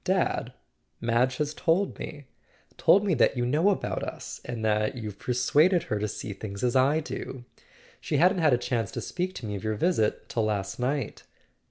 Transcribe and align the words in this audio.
Dad—Madge 0.03 1.37
has 1.37 1.53
told 1.53 1.99
me. 1.99 2.25
Told 2.75 3.05
me 3.05 3.13
that 3.13 3.37
you 3.37 3.45
know 3.45 3.69
about 3.69 4.01
us 4.03 4.41
and 4.43 4.65
that 4.65 4.95
you've 4.95 5.19
persuaded 5.19 5.83
her 5.83 5.99
to 5.99 6.07
see 6.07 6.33
things 6.33 6.63
as 6.63 6.75
I 6.75 7.01
do. 7.01 7.45
She 7.99 8.17
hadn't 8.17 8.39
had 8.39 8.51
a 8.51 8.57
chance 8.57 8.89
to 8.93 8.99
speak 9.01 9.35
to 9.35 9.45
me 9.45 9.53
of 9.55 9.63
your 9.63 9.75
visit 9.75 10.27
till 10.27 10.45
last 10.45 10.79
night." 10.79 11.21